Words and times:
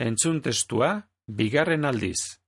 entzun 0.00 0.40
testua, 0.40 1.06
bigarren 1.28 1.84
aldiz. 1.84 2.40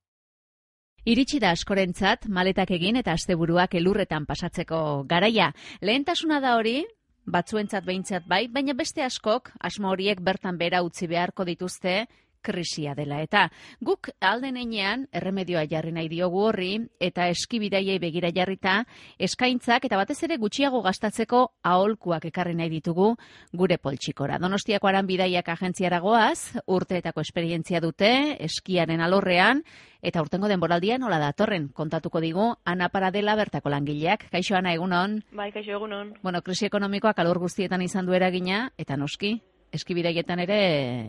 Iritsi 1.05 1.41
da 1.43 1.51
askorentzat 1.51 2.29
maletak 2.31 2.71
egin 2.71 2.97
eta 3.01 3.15
asteburuak 3.19 3.75
elurretan 3.75 4.27
pasatzeko 4.27 5.05
garaia. 5.11 5.51
Lehentasuna 5.83 6.39
da 6.41 6.55
hori, 6.57 6.85
batzuentzat 7.27 7.85
behintzat 7.85 8.27
bai, 8.31 8.47
baina 8.49 8.75
beste 8.79 9.03
askok 9.03 9.51
asmo 9.61 9.91
horiek 9.91 10.23
bertan 10.23 10.59
bera 10.59 10.83
utzi 10.87 11.09
beharko 11.11 11.45
dituzte 11.45 12.07
krisia 12.43 12.95
dela. 12.99 13.23
Eta 13.23 13.47
guk 13.81 14.11
alden 14.21 14.59
einean, 14.61 15.07
erremedioa 15.13 15.65
jarri 15.71 15.93
nahi 15.95 16.11
diogu 16.11 16.43
horri, 16.49 16.73
eta 17.01 17.29
eskibidaiei 17.33 17.99
begira 18.03 18.33
jarrita, 18.35 18.83
eskaintzak 19.19 19.87
eta 19.89 20.01
batez 20.01 20.19
ere 20.27 20.37
gutxiago 20.43 20.83
gastatzeko 20.83 21.45
aholkuak 21.63 22.27
ekarri 22.33 22.55
nahi 22.59 22.71
ditugu 22.73 23.15
gure 23.53 23.79
poltsikora. 23.79 24.39
Donostiako 24.43 24.91
aran 24.91 25.07
bidaiak 25.07 25.49
agentziara 25.55 26.01
goaz, 26.01 26.59
urteetako 26.67 27.23
esperientzia 27.23 27.81
dute, 27.81 28.13
eskiaren 28.43 29.01
alorrean, 29.01 29.63
eta 30.03 30.23
urtengo 30.23 30.51
denboraldia 30.51 30.99
nola 30.99 31.21
datorren 31.23 31.69
kontatuko 31.73 32.21
digu 32.21 32.49
Ana 32.65 32.89
Paradela 32.91 33.37
bertako 33.39 33.71
langileak. 33.71 34.27
Kaixo 34.35 34.59
Ana 34.59 34.75
egunon? 34.75 35.21
Bai, 35.33 35.53
kaixo 35.55 35.79
egunon. 35.79 36.15
Bueno, 36.23 36.43
krisi 36.43 36.67
ekonomikoak 36.67 37.23
alor 37.23 37.39
guztietan 37.39 37.83
izan 37.87 38.07
du 38.07 38.19
eragina 38.19 38.73
eta 38.79 38.99
noski 38.99 39.39
eskibideietan 39.73 40.43
ere 40.45 40.59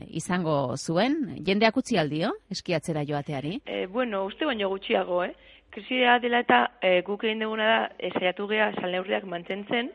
izango 0.09 0.75
zuen, 0.77 1.37
jendeak 1.45 1.77
utzi 1.77 1.99
aldio, 1.99 2.31
eskiatzera 2.51 3.03
joateari? 3.07 3.59
E, 3.65 3.85
bueno, 3.87 4.23
uste 4.25 4.45
baino 4.45 4.69
gutxiago, 4.71 5.23
eh? 5.25 5.33
Krisia 5.73 6.19
dela 6.21 6.43
eta 6.43 6.63
e, 6.81 7.01
guk 7.05 7.25
egin 7.25 7.43
duguna 7.43 7.67
da, 7.69 7.77
e, 7.97 8.11
saiatu 8.13 8.47
geha 8.47 8.71
salneurriak 8.79 9.25
mantentzen, 9.25 9.91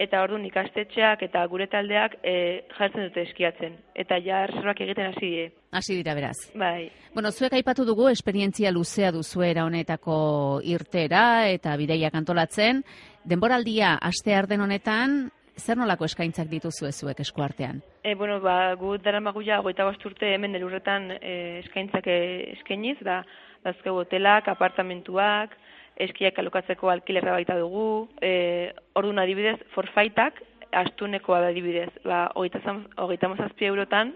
eta 0.00 0.22
orduan 0.24 0.46
ikastetxeak 0.48 1.26
eta 1.26 1.42
gure 1.52 1.66
taldeak 1.68 2.16
e, 2.24 2.34
jartzen 2.72 3.10
dute 3.10 3.26
eskiatzen. 3.26 3.76
Eta 3.94 4.16
ja 4.24 4.46
reservak 4.48 4.80
egiten 4.86 5.10
hasi 5.10 5.28
die. 5.28 5.48
Hasi 5.76 5.98
dira 5.98 6.14
beraz. 6.16 6.36
Bai. 6.56 6.88
Bueno, 7.14 7.30
zuek 7.30 7.58
aipatu 7.58 7.84
dugu 7.84 8.08
esperientzia 8.08 8.72
luzea 8.72 9.12
duzuera 9.12 9.66
honetako 9.68 10.16
irtera 10.64 11.50
eta 11.52 11.76
bideiak 11.76 12.16
antolatzen. 12.16 12.80
Denboraldia 13.28 13.98
aste 14.00 14.34
arden 14.34 14.64
honetan 14.64 15.20
zer 15.60 15.78
nolako 15.78 16.08
eskaintzak 16.08 16.48
dituzu 16.50 16.88
ezuek 16.88 17.20
eskuartean? 17.20 17.80
E, 18.02 18.14
bueno, 18.14 18.40
ba, 18.40 18.74
gu 18.80 18.96
dara 18.98 19.20
maguia 19.20 19.60
goita 19.60 19.86
urte 19.86 20.34
hemen 20.34 20.52
delurretan 20.56 21.10
e, 21.20 21.60
eskaintzak 21.64 22.06
eskainiz, 22.06 22.98
da, 23.06 23.22
dazke 23.64 23.90
hotelak, 23.90 24.48
apartamentuak, 24.48 25.56
eskiak 26.00 26.38
alokatzeko 26.38 26.90
alkilerra 26.90 27.36
baita 27.36 27.58
dugu, 27.58 28.08
e, 28.22 28.72
orduan 28.96 29.20
adibidez, 29.20 29.58
forfaitak, 29.74 30.40
astunekoa 30.72 31.40
da 31.44 31.52
adibidez, 31.52 31.90
ba, 32.04 32.30
hogeita 32.34 33.28
mazazpi 33.28 33.68
eurotan, 33.68 34.14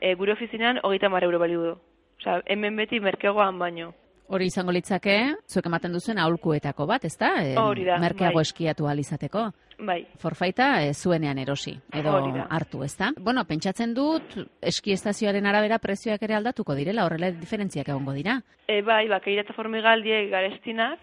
e, 0.00 0.14
gure 0.14 0.32
ofizinan 0.32 0.80
hogeita 0.82 1.08
mar 1.08 1.24
euro 1.24 1.38
baliu 1.42 1.62
du. 1.62 1.76
Osa, 2.20 2.40
hemen 2.46 2.76
beti 2.76 3.00
merkegoan 3.00 3.58
baino. 3.58 3.92
Hori 4.28 4.48
izango 4.50 4.72
litzake, 4.74 5.16
zuek 5.46 5.66
ematen 5.68 5.92
duzen 5.94 6.18
aulkuetako 6.18 6.86
bat, 6.90 7.04
ezta? 7.06 7.30
Hori 7.62 7.84
da, 7.86 7.98
Merkeago 8.02 8.40
bai. 8.40 8.42
eskiatu 8.42 8.88
alizateko. 8.90 9.44
Bai. 9.86 10.00
Forfaita 10.18 10.82
e, 10.82 10.94
zuenean 10.94 11.38
erosi, 11.38 11.76
edo 11.94 12.14
hartu, 12.48 12.82
ezta? 12.82 13.12
Bueno, 13.20 13.44
pentsatzen 13.44 13.92
dut, 13.94 14.34
eski 14.60 14.92
estazioaren 14.92 15.46
arabera 15.46 15.78
prezioak 15.78 16.22
ere 16.22 16.34
aldatuko 16.34 16.74
direla, 16.74 17.04
horrela 17.04 17.30
diferentziak 17.30 17.88
egongo 17.88 18.12
dira. 18.16 18.40
E, 18.66 18.80
bai, 18.82 19.06
bakaira 19.08 19.44
eta 19.44 19.54
formigaldie 19.54 20.26
garestinak, 20.32 20.98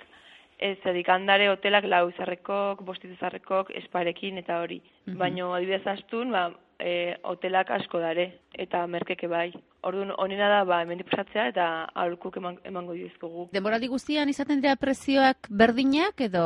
ez 0.59 0.79
edik 0.85 1.09
handare 1.09 1.49
hotelak 1.51 1.85
lau 1.85 2.09
izarrekok, 2.09 2.81
bostiz 2.83 3.11
izarrekok, 3.11 3.71
esparekin 3.83 4.37
eta 4.41 4.59
hori. 4.61 4.81
Mhm. 5.05 5.17
Baino 5.17 5.53
adibidez 5.53 5.85
astun, 5.87 6.31
ba, 6.31 6.49
e, 6.79 7.15
hotelak 7.23 7.71
asko 7.71 7.99
dare, 7.99 8.33
eta 8.53 8.85
merkeke 8.87 9.27
bai. 9.27 9.53
Orduan, 9.83 10.13
onena 10.17 10.47
da, 10.47 10.61
ba, 10.63 10.79
hemen 10.83 11.01
pasatzea 11.09 11.49
eta 11.51 11.65
aholkuk 11.91 12.37
eman, 12.39 12.59
emango 12.67 12.95
dizkugu. 12.95 13.49
Denboraldi 13.51 13.89
guztian 13.91 14.29
izaten 14.31 14.61
dira 14.63 14.77
prezioak 14.79 15.49
berdinak 15.49 16.23
edo 16.23 16.45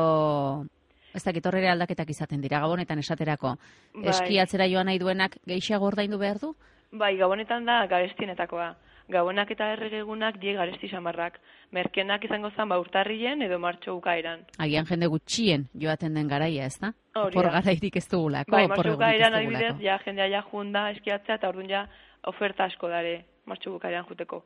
ez 1.18 1.24
dakit 1.26 1.46
horrere 1.50 1.70
aldaketak 1.72 2.10
izaten 2.14 2.42
dira 2.42 2.62
gabonetan 2.64 3.00
esaterako. 3.02 3.56
Bai. 3.94 4.10
Eskiatzera 4.14 4.68
joan 4.70 4.90
nahi 4.90 5.00
duenak 5.02 5.38
gehiago 5.50 5.90
ordaindu 5.90 6.20
behar 6.22 6.42
du? 6.42 6.54
Bai, 6.92 7.18
gabonetan 7.18 7.66
da 7.66 7.86
garestienetakoa. 7.88 8.76
Gabonak 9.12 9.52
eta 9.52 9.70
erregegunak 9.72 10.36
die 10.40 10.54
garesti 10.56 10.90
samarrak. 10.90 11.38
Merkenak 11.72 12.24
izango 12.28 12.52
zen 12.56 12.68
ba 12.70 12.80
urtarrien 12.80 13.42
edo 13.42 13.60
martxo 13.60 13.96
ukaeran. 13.96 14.44
Agian 14.58 14.86
jende 14.86 15.08
gutxien 15.08 15.68
joaten 15.74 16.14
den 16.14 16.28
garaia, 16.28 16.66
ez 16.66 16.80
da? 16.80 16.92
Opor 17.16 17.50
garairik 17.52 17.96
ez 17.96 18.08
dugulako. 18.08 18.52
Bai, 18.52 18.68
martxo 18.68 18.94
ukaeran 18.96 19.40
adibidez, 19.40 19.76
ja 19.84 20.00
jendea 20.06 20.28
ja 20.28 20.44
junda 20.52 20.90
eskiatzea 20.92 21.40
eta 21.40 21.50
orduan 21.50 21.70
ja 21.70 21.88
oferta 22.28 22.68
asko 22.68 22.92
dare 22.92 23.26
martxo 23.46 23.72
bukaeran 23.72 24.06
juteko. 24.10 24.44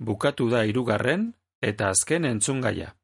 Bukatu 0.00 0.48
da 0.48 0.62
hirugarren 0.64 1.26
eta 1.60 1.90
azken 1.92 2.24
entzungaia. 2.24 2.94